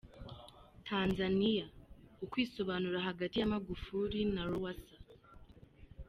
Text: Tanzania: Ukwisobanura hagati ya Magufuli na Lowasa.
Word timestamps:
Tanzania: 0.89 1.65
Ukwisobanura 2.23 2.97
hagati 3.07 3.35
ya 3.39 3.47
Magufuli 3.53 4.19
na 4.33 4.43
Lowasa. 4.49 4.95